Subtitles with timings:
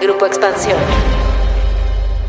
[0.00, 0.76] Grupo Expansión.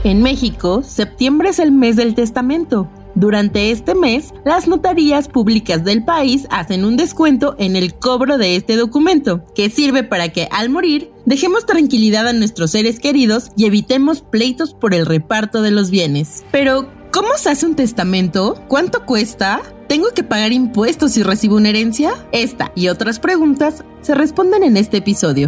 [0.04, 2.90] En México, septiembre es el mes del testamento.
[3.16, 8.56] Durante este mes, las notarías públicas del país hacen un descuento en el cobro de
[8.56, 13.66] este documento, que sirve para que al morir dejemos tranquilidad a nuestros seres queridos y
[13.66, 16.44] evitemos pleitos por el reparto de los bienes.
[16.52, 18.62] Pero, ¿cómo se hace un testamento?
[18.68, 19.62] ¿Cuánto cuesta?
[19.88, 22.14] ¿Tengo que pagar impuestos si recibo una herencia?
[22.32, 25.48] Esta y otras preguntas se responden en este episodio.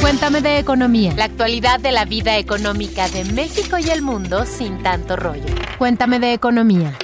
[0.00, 1.12] Cuéntame de economía.
[1.16, 5.42] La actualidad de la vida económica de México y el mundo sin tanto rollo.
[5.76, 6.96] Cuéntame de economía.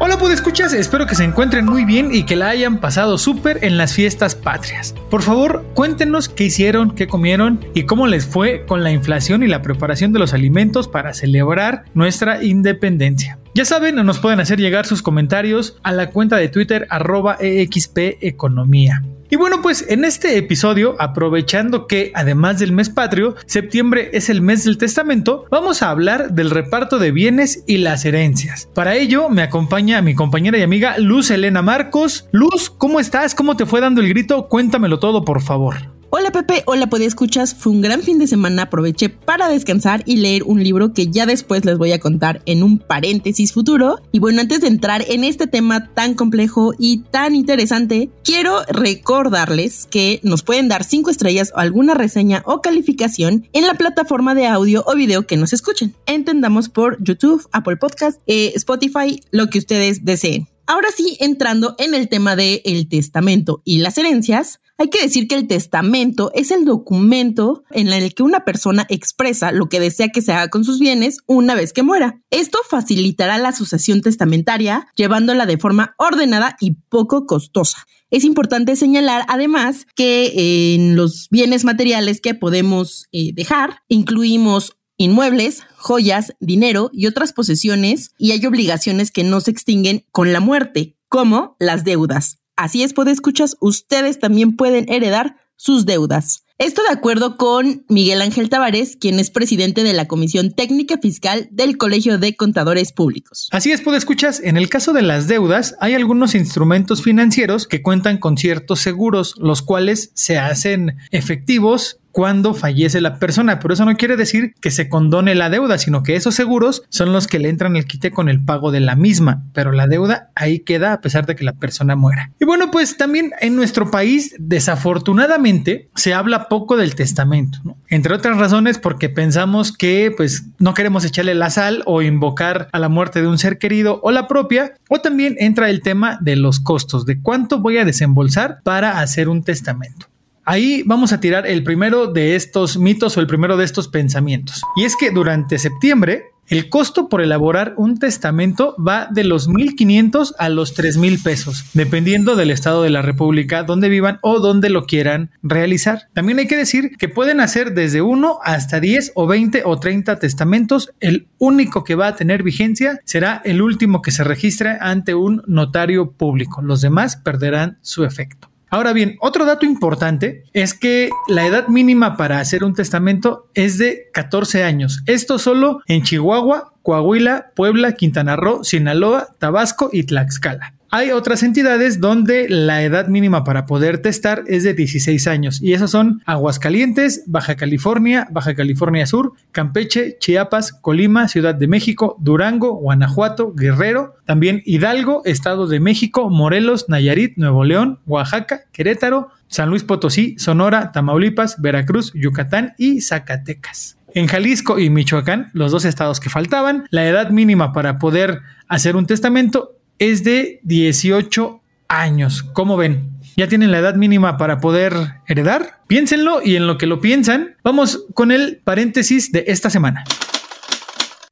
[0.00, 3.64] Hola pues escuchas, espero que se encuentren muy bien y que la hayan pasado súper
[3.64, 4.92] en las fiestas patrias.
[5.08, 9.46] Por favor, cuéntenos qué hicieron, qué comieron y cómo les fue con la inflación y
[9.46, 13.38] la preparación de los alimentos para celebrar nuestra independencia.
[13.54, 18.18] Ya saben, nos pueden hacer llegar sus comentarios a la cuenta de Twitter arroba EXP
[18.20, 19.00] Economía.
[19.30, 24.42] Y bueno, pues en este episodio, aprovechando que además del mes patrio, septiembre es el
[24.42, 28.68] mes del testamento, vamos a hablar del reparto de bienes y las herencias.
[28.74, 32.28] Para ello me acompaña mi compañera y amiga Luz Elena Marcos.
[32.32, 33.34] Luz, ¿cómo estás?
[33.34, 34.48] ¿Cómo te fue dando el grito?
[34.48, 35.93] Cuéntamelo todo, por favor.
[36.10, 37.54] Hola Pepe, hola Podía Escuchas.
[37.54, 38.62] Fue un gran fin de semana.
[38.62, 42.62] Aproveché para descansar y leer un libro que ya después les voy a contar en
[42.62, 43.98] un paréntesis futuro.
[44.12, 49.86] Y bueno, antes de entrar en este tema tan complejo y tan interesante, quiero recordarles
[49.86, 54.46] que nos pueden dar 5 estrellas o alguna reseña o calificación en la plataforma de
[54.46, 55.94] audio o video que nos escuchen.
[56.06, 60.53] Entendamos por YouTube, Apple Podcast, eh, Spotify, lo que ustedes deseen.
[60.66, 65.28] Ahora sí, entrando en el tema del el testamento y las herencias, hay que decir
[65.28, 70.08] que el testamento es el documento en el que una persona expresa lo que desea
[70.08, 72.20] que se haga con sus bienes una vez que muera.
[72.30, 77.86] Esto facilitará la sucesión testamentaria, llevándola de forma ordenada y poco costosa.
[78.10, 85.62] Es importante señalar además que en los bienes materiales que podemos eh, dejar incluimos inmuebles,
[85.76, 90.96] joyas, dinero y otras posesiones y hay obligaciones que no se extinguen con la muerte,
[91.08, 92.38] como las deudas.
[92.56, 96.44] Así es, escuchas, ustedes también pueden heredar sus deudas.
[96.58, 101.48] Esto de acuerdo con Miguel Ángel Tavares, quien es presidente de la Comisión Técnica Fiscal
[101.50, 103.48] del Colegio de Contadores Públicos.
[103.50, 108.18] Así es, escuchas, en el caso de las deudas, hay algunos instrumentos financieros que cuentan
[108.18, 113.96] con ciertos seguros, los cuales se hacen efectivos cuando fallece la persona, pero eso no
[113.96, 117.48] quiere decir que se condone la deuda, sino que esos seguros son los que le
[117.48, 121.00] entran el quite con el pago de la misma, pero la deuda ahí queda a
[121.00, 122.30] pesar de que la persona muera.
[122.38, 128.38] Y bueno, pues también en nuestro país, desafortunadamente, se habla poco del testamento, entre otras
[128.38, 133.20] razones porque pensamos que pues no queremos echarle la sal o invocar a la muerte
[133.20, 137.06] de un ser querido o la propia, o también entra el tema de los costos,
[137.06, 140.06] de cuánto voy a desembolsar para hacer un testamento.
[140.46, 144.62] Ahí vamos a tirar el primero de estos mitos o el primero de estos pensamientos.
[144.76, 150.34] Y es que durante septiembre el costo por elaborar un testamento va de los 1.500
[150.38, 154.86] a los 3.000 pesos, dependiendo del estado de la República donde vivan o donde lo
[154.86, 156.08] quieran realizar.
[156.12, 160.18] También hay que decir que pueden hacer desde 1 hasta 10 o 20 o 30
[160.18, 160.90] testamentos.
[161.00, 165.42] El único que va a tener vigencia será el último que se registre ante un
[165.46, 166.62] notario público.
[166.62, 168.53] Los demás perderán su efecto.
[168.74, 173.78] Ahora bien, otro dato importante es que la edad mínima para hacer un testamento es
[173.78, 175.04] de 14 años.
[175.06, 180.73] Esto solo en Chihuahua, Coahuila, Puebla, Quintana Roo, Sinaloa, Tabasco y Tlaxcala.
[180.96, 185.72] Hay otras entidades donde la edad mínima para poder testar es de 16 años y
[185.72, 192.74] esos son Aguascalientes, Baja California, Baja California Sur, Campeche, Chiapas, Colima, Ciudad de México, Durango,
[192.74, 199.82] Guanajuato, Guerrero, también Hidalgo, Estado de México, Morelos, Nayarit, Nuevo León, Oaxaca, Querétaro, San Luis
[199.82, 203.98] Potosí, Sonora, Tamaulipas, Veracruz, Yucatán y Zacatecas.
[204.14, 208.94] En Jalisco y Michoacán, los dos estados que faltaban, la edad mínima para poder hacer
[208.94, 212.42] un testamento es de 18 años.
[212.42, 213.10] ¿Cómo ven?
[213.36, 214.94] ¿Ya tienen la edad mínima para poder
[215.26, 215.80] heredar?
[215.88, 220.04] Piénsenlo y en lo que lo piensan, vamos con el paréntesis de esta semana.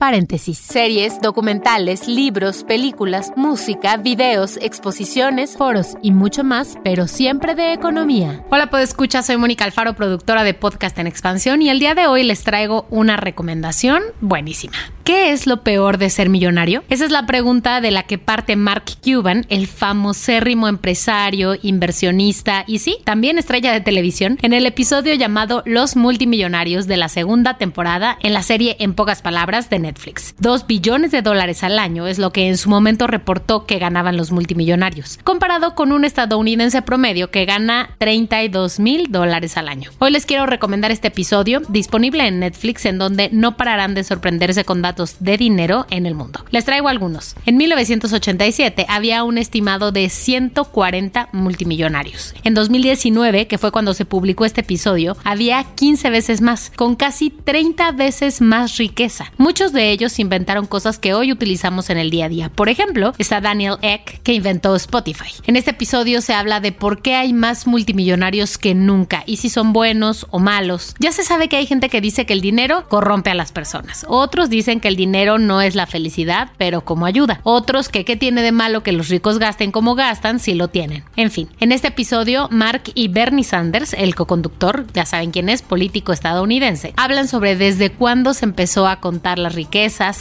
[0.02, 0.58] Paréntesis.
[0.58, 8.44] Series, documentales, libros, películas, música, videos, exposiciones, foros y mucho más, pero siempre de economía.
[8.50, 12.08] Hola, pues escuchar, soy Mónica Alfaro, productora de Podcast en Expansión y el día de
[12.08, 14.74] hoy les traigo una recomendación buenísima.
[15.04, 16.82] ¿Qué es lo peor de ser millonario?
[16.88, 22.80] Esa es la pregunta de la que parte Mark Cuban, el famosérrimo empresario, inversionista y
[22.80, 28.18] sí, también estrella de televisión, en el episodio llamado Los Multimillonarios de la segunda temporada
[28.20, 29.91] en la serie En pocas palabras de Netflix.
[30.38, 34.16] Dos billones de dólares al año es lo que en su momento reportó que ganaban
[34.16, 39.90] los multimillonarios, comparado con un estadounidense promedio que gana 32 mil dólares al año.
[39.98, 44.64] Hoy les quiero recomendar este episodio disponible en Netflix en donde no pararán de sorprenderse
[44.64, 46.44] con datos de dinero en el mundo.
[46.50, 47.34] Les traigo algunos.
[47.46, 52.34] En 1987 había un estimado de 140 multimillonarios.
[52.44, 57.30] En 2019, que fue cuando se publicó este episodio, había 15 veces más, con casi
[57.30, 59.32] 30 veces más riqueza.
[59.38, 62.48] Muchos de ellos inventaron cosas que hoy utilizamos en el día a día.
[62.48, 65.32] Por ejemplo, está Daniel Eck, que inventó Spotify.
[65.46, 69.48] En este episodio se habla de por qué hay más multimillonarios que nunca y si
[69.48, 70.94] son buenos o malos.
[70.98, 74.04] Ya se sabe que hay gente que dice que el dinero corrompe a las personas.
[74.08, 77.40] Otros dicen que el dinero no es la felicidad, pero como ayuda.
[77.42, 81.04] Otros que qué tiene de malo que los ricos gasten como gastan si lo tienen.
[81.16, 85.62] En fin, en este episodio, Mark y Bernie Sanders, el coconductor, ya saben quién es,
[85.62, 89.61] político estadounidense, hablan sobre desde cuándo se empezó a contar las riquezas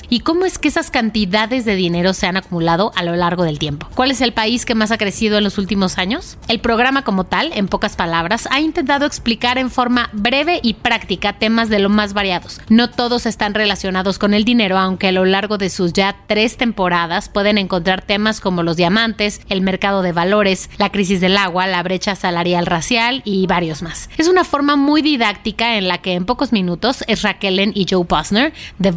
[0.10, 3.60] y cómo es que esas cantidades de dinero se han acumulado a lo largo del
[3.60, 3.88] tiempo.
[3.96, 6.38] ¿Cuál es el país que más ha crecido en los últimos años?
[6.48, 11.34] El programa como tal, en pocas palabras, ha intentado explicar en forma breve y práctica
[11.34, 12.62] temas de lo más variados.
[12.70, 16.58] No todos están relacionados con el dinero, aunque a lo largo de sus ya tres
[16.58, 21.68] temporadas pueden encontrar temas como los diamantes, el mercado de valores, la crisis del agua,
[21.68, 24.10] la brecha salarial racial y varios más.
[24.18, 28.06] Es una forma muy didáctica en la que en pocos minutos es Raquelen y Joe
[28.06, 28.92] Posner de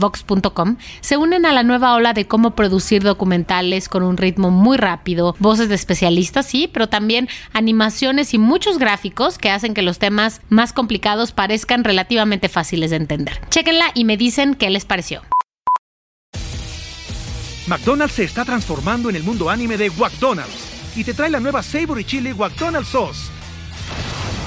[1.01, 5.37] Se unen a la nueva ola de cómo producir documentales con un ritmo muy rápido,
[5.39, 10.41] voces de especialistas, sí, pero también animaciones y muchos gráficos que hacen que los temas
[10.49, 13.41] más complicados parezcan relativamente fáciles de entender.
[13.51, 15.23] Chequenla y me dicen qué les pareció.
[17.67, 21.63] McDonald's se está transformando en el mundo anime de McDonald's y te trae la nueva
[21.63, 23.34] Savory Chili McDonald's Sauce.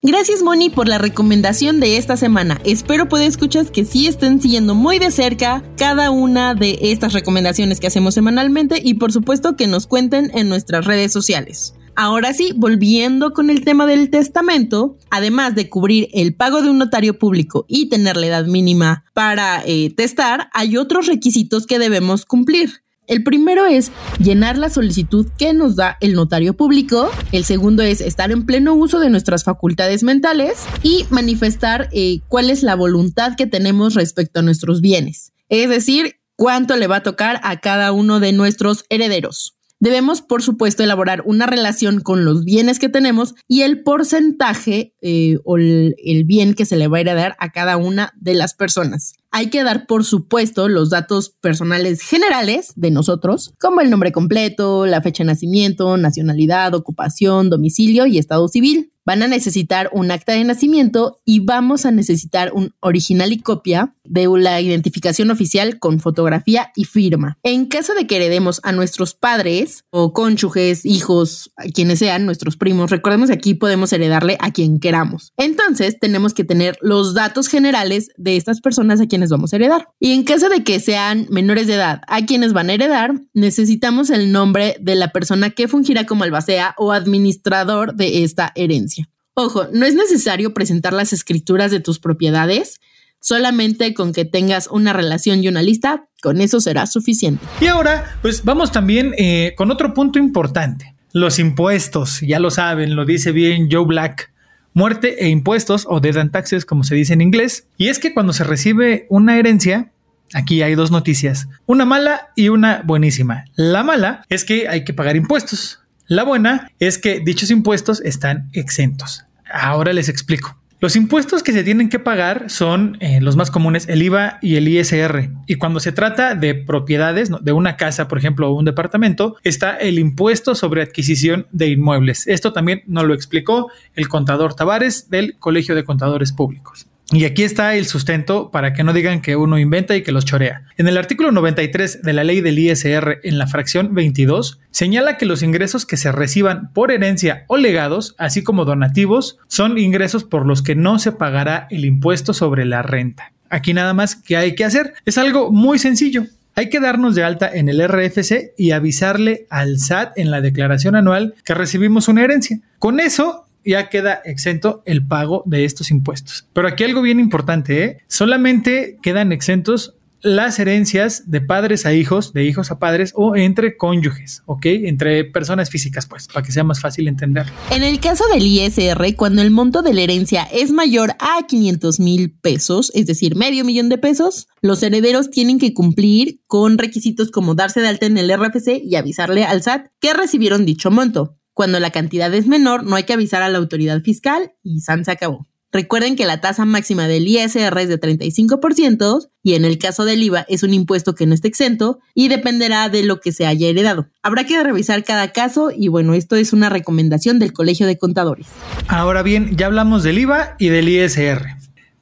[0.00, 2.60] Gracias Moni por la recomendación de esta semana.
[2.64, 7.80] Espero poder escuchar que sí estén siguiendo muy de cerca cada una de estas recomendaciones
[7.80, 11.74] que hacemos semanalmente y por supuesto que nos cuenten en nuestras redes sociales.
[11.96, 16.78] Ahora sí, volviendo con el tema del testamento, además de cubrir el pago de un
[16.78, 22.24] notario público y tener la edad mínima para eh, testar, hay otros requisitos que debemos
[22.24, 22.84] cumplir.
[23.08, 23.90] El primero es
[24.22, 27.10] llenar la solicitud que nos da el notario público.
[27.32, 32.50] El segundo es estar en pleno uso de nuestras facultades mentales y manifestar eh, cuál
[32.50, 35.32] es la voluntad que tenemos respecto a nuestros bienes.
[35.48, 39.57] Es decir, cuánto le va a tocar a cada uno de nuestros herederos.
[39.80, 45.38] Debemos, por supuesto, elaborar una relación con los bienes que tenemos y el porcentaje eh,
[45.44, 48.54] o el, el bien que se le va a heredar a cada una de las
[48.54, 54.12] personas hay que dar, por supuesto, los datos personales generales de nosotros, como el nombre
[54.12, 58.92] completo, la fecha de nacimiento, nacionalidad, ocupación, domicilio y estado civil.
[59.08, 63.94] Van a necesitar un acta de nacimiento y vamos a necesitar un original y copia
[64.04, 67.38] de la identificación oficial con fotografía y firma.
[67.42, 72.90] En caso de que heredemos a nuestros padres o cónyuges, hijos, quienes sean nuestros primos,
[72.90, 75.32] recordemos que aquí podemos heredarle a quien queramos.
[75.38, 79.88] Entonces tenemos que tener los datos generales de estas personas a quienes vamos a heredar.
[79.98, 84.10] Y en caso de que sean menores de edad a quienes van a heredar, necesitamos
[84.10, 88.97] el nombre de la persona que fungirá como albacea o administrador de esta herencia.
[89.40, 92.80] Ojo, no es necesario presentar las escrituras de tus propiedades,
[93.20, 97.46] solamente con que tengas una relación y una lista, con eso será suficiente.
[97.60, 100.96] Y ahora, pues vamos también eh, con otro punto importante.
[101.12, 104.32] Los impuestos, ya lo saben, lo dice bien Joe Black
[104.74, 107.68] muerte e impuestos o death and taxes como se dice en inglés.
[107.76, 109.92] Y es que cuando se recibe una herencia,
[110.34, 113.44] aquí hay dos noticias, una mala y una buenísima.
[113.54, 115.78] La mala es que hay que pagar impuestos.
[116.08, 119.27] La buena es que dichos impuestos están exentos.
[119.52, 120.56] Ahora les explico.
[120.80, 124.54] Los impuestos que se tienen que pagar son eh, los más comunes, el IVA y
[124.54, 125.28] el ISR.
[125.48, 129.76] Y cuando se trata de propiedades, de una casa, por ejemplo, o un departamento, está
[129.76, 132.28] el impuesto sobre adquisición de inmuebles.
[132.28, 136.86] Esto también nos lo explicó el contador Tavares del Colegio de Contadores Públicos.
[137.10, 140.26] Y aquí está el sustento para que no digan que uno inventa y que los
[140.26, 140.64] chorea.
[140.76, 145.24] En el artículo 93 de la ley del ISR, en la fracción 22, señala que
[145.24, 150.44] los ingresos que se reciban por herencia o legados, así como donativos, son ingresos por
[150.44, 153.32] los que no se pagará el impuesto sobre la renta.
[153.48, 156.26] Aquí nada más que hay que hacer es algo muy sencillo.
[156.54, 160.96] Hay que darnos de alta en el RFC y avisarle al SAT en la declaración
[160.96, 162.60] anual que recibimos una herencia.
[162.78, 166.46] Con eso ya queda exento el pago de estos impuestos.
[166.52, 167.98] Pero aquí algo bien importante, ¿eh?
[168.08, 173.76] solamente quedan exentos las herencias de padres a hijos, de hijos a padres o entre
[173.76, 174.66] cónyuges, ¿ok?
[174.66, 177.46] Entre personas físicas, pues, para que sea más fácil entender.
[177.70, 182.00] En el caso del ISR, cuando el monto de la herencia es mayor a 500
[182.00, 187.30] mil pesos, es decir, medio millón de pesos, los herederos tienen que cumplir con requisitos
[187.30, 191.37] como darse de alta en el RFC y avisarle al SAT que recibieron dicho monto.
[191.58, 195.04] Cuando la cantidad es menor, no hay que avisar a la autoridad fiscal y SAN
[195.04, 195.48] se acabó.
[195.72, 200.22] Recuerden que la tasa máxima del ISR es de 35% y en el caso del
[200.22, 203.66] IVA es un impuesto que no está exento y dependerá de lo que se haya
[203.66, 204.06] heredado.
[204.22, 208.46] Habrá que revisar cada caso y bueno, esto es una recomendación del Colegio de Contadores.
[208.86, 211.44] Ahora bien, ya hablamos del IVA y del ISR.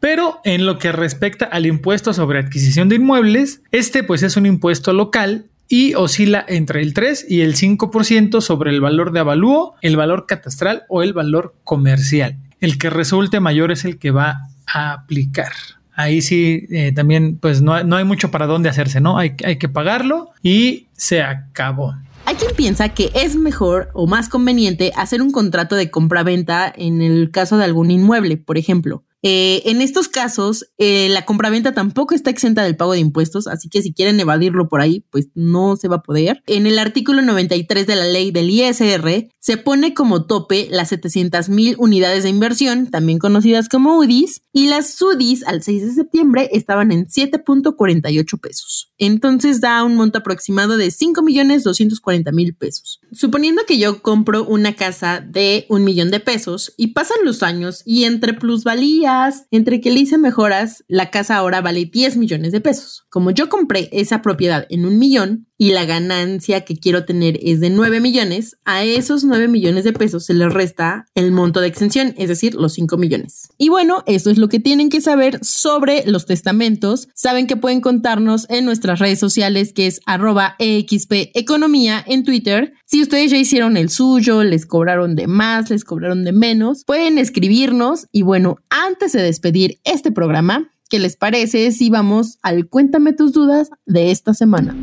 [0.01, 4.45] Pero en lo que respecta al impuesto sobre adquisición de inmuebles, este pues es un
[4.45, 9.75] impuesto local y oscila entre el 3 y el 5% sobre el valor de avalúo,
[9.83, 12.39] el valor catastral o el valor comercial.
[12.61, 15.53] El que resulte mayor es el que va a aplicar.
[15.95, 19.19] Ahí sí, eh, también pues no, no, hay mucho para dónde hacerse, ¿no?
[19.19, 21.95] Hay, hay que pagarlo y se acabó.
[22.27, 27.01] Hay quien piensa que es mejor o más conveniente hacer un contrato de compra-venta en
[27.01, 29.05] el caso de algún inmueble, por ejemplo.
[29.29, 33.69] Eh, en estos casos, eh, la compraventa tampoco está exenta del pago de impuestos, así
[33.69, 36.45] que si quieren evadirlo por ahí, pues no se va a poder.
[36.47, 41.49] En el artículo 93 de la ley del ISR, se pone como tope las 700
[41.49, 46.49] mil unidades de inversión, también conocidas como UDIs, y las UDIs al 6 de septiembre
[46.53, 48.93] estaban en 7.48 pesos.
[48.97, 53.01] Entonces da un monto aproximado de 5 millones 240 mil pesos.
[53.11, 57.83] Suponiendo que yo compro una casa de un millón de pesos y pasan los años
[57.85, 59.16] y entre plusvalía,
[59.51, 63.07] entre que le hice mejoras, la casa ahora vale 10 millones de pesos.
[63.09, 67.61] Como yo compré esa propiedad en un millón, y la ganancia que quiero tener es
[67.61, 71.69] de 9 millones, a esos 9 millones de pesos se les resta el monto de
[71.69, 73.49] exención, es decir, los 5 millones.
[73.57, 77.09] Y bueno, eso es lo que tienen que saber sobre los testamentos.
[77.15, 82.75] Saben que pueden contarnos en nuestras redes sociales, que es arroba EXP Economía en Twitter.
[82.85, 87.19] Si ustedes ya hicieron el suyo, les cobraron de más, les cobraron de menos, pueden
[87.19, 88.07] escribirnos.
[88.13, 93.33] Y bueno, antes de despedir este programa, ¿qué les parece si vamos al Cuéntame tus
[93.33, 94.75] dudas de esta semana?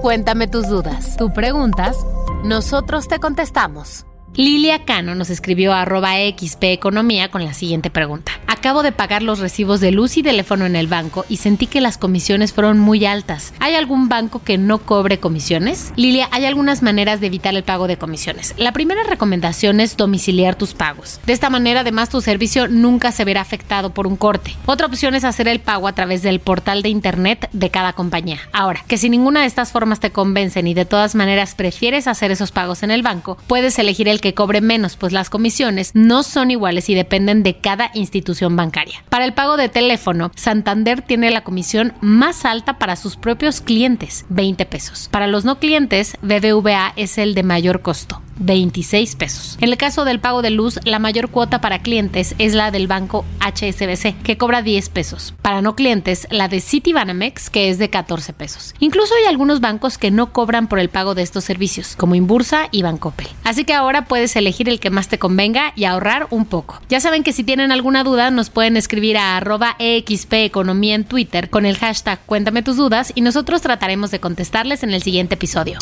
[0.00, 1.16] Cuéntame tus dudas.
[1.16, 1.96] Tú preguntas,
[2.44, 4.06] nosotros te contestamos.
[4.34, 8.32] Lilia Cano nos escribió a arroba XP Economía con la siguiente pregunta.
[8.62, 11.80] Acabo de pagar los recibos de luz y teléfono en el banco y sentí que
[11.80, 13.52] las comisiones fueron muy altas.
[13.58, 15.92] ¿Hay algún banco que no cobre comisiones?
[15.96, 18.54] Lilia, hay algunas maneras de evitar el pago de comisiones.
[18.58, 21.18] La primera recomendación es domiciliar tus pagos.
[21.26, 24.54] De esta manera, además, tu servicio nunca se verá afectado por un corte.
[24.64, 28.38] Otra opción es hacer el pago a través del portal de internet de cada compañía.
[28.52, 32.30] Ahora, que si ninguna de estas formas te convencen y de todas maneras prefieres hacer
[32.30, 36.22] esos pagos en el banco, puedes elegir el que cobre menos, pues las comisiones no
[36.22, 39.02] son iguales y dependen de cada institución bancaria.
[39.08, 44.24] Para el pago de teléfono, Santander tiene la comisión más alta para sus propios clientes,
[44.28, 45.08] 20 pesos.
[45.10, 49.58] Para los no clientes, BBVA es el de mayor costo, 26 pesos.
[49.60, 52.86] En el caso del pago de luz, la mayor cuota para clientes es la del
[52.86, 55.34] banco HSBC, que cobra 10 pesos.
[55.42, 58.74] Para no clientes, la de Citibanamex, que es de 14 pesos.
[58.80, 62.68] Incluso hay algunos bancos que no cobran por el pago de estos servicios, como Inbursa
[62.70, 63.28] y Bancopel.
[63.44, 66.80] Así que ahora puedes elegir el que más te convenga y ahorrar un poco.
[66.88, 71.04] Ya saben que si tienen alguna duda, nos pueden escribir a arroba EXP Economía en
[71.04, 75.34] Twitter con el hashtag Cuéntame tus dudas y nosotros trataremos de contestarles en el siguiente
[75.34, 75.78] episodio.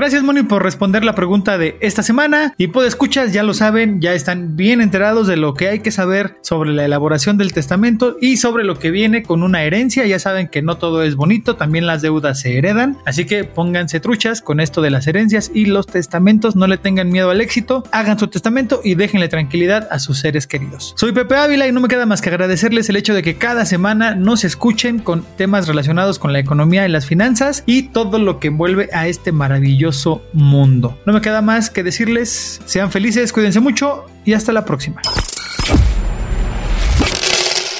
[0.00, 2.54] Gracias Moni por responder la pregunta de esta semana.
[2.56, 5.90] Y pues escuchas ya lo saben, ya están bien enterados de lo que hay que
[5.90, 10.18] saber sobre la elaboración del testamento y sobre lo que viene con una herencia, ya
[10.18, 14.40] saben que no todo es bonito, también las deudas se heredan, así que pónganse truchas
[14.40, 18.18] con esto de las herencias y los testamentos, no le tengan miedo al éxito, hagan
[18.18, 20.94] su testamento y déjenle tranquilidad a sus seres queridos.
[20.96, 23.64] Soy Pepe Ávila y no me queda más que agradecerles el hecho de que cada
[23.64, 28.38] semana nos escuchen con temas relacionados con la economía y las finanzas y todo lo
[28.38, 30.98] que envuelve a este maravilloso mundo.
[31.06, 35.02] No me queda más que decirles, sean felices, cuídense mucho y hasta la próxima.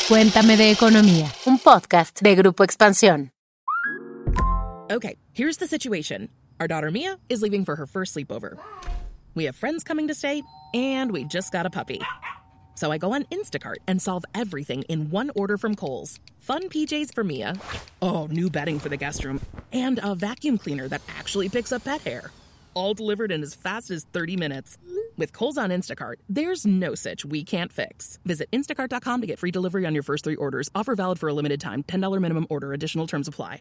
[0.09, 3.31] Cuéntame de Economía, un podcast de Grupo Expansión.
[4.91, 6.31] Okay, here's the situation.
[6.59, 8.57] Our daughter Mia is leaving for her first sleepover.
[9.37, 10.43] We have friends coming to stay,
[10.75, 12.01] and we just got a puppy.
[12.81, 16.19] So I go on Instacart and solve everything in one order from Kohl's.
[16.41, 17.55] Fun PJs for Mia.
[18.01, 19.39] Oh, new bedding for the guest room.
[19.71, 22.31] And a vacuum cleaner that actually picks up pet hair.
[22.73, 24.79] All delivered in as fast as 30 minutes.
[25.19, 28.19] With Kohl's on Instacart, there's no such we can't fix.
[28.25, 30.71] Visit instacart.com to get free delivery on your first three orders.
[30.75, 31.83] Offer valid for a limited time.
[31.83, 32.73] $10 minimum order.
[32.73, 33.61] Additional terms apply.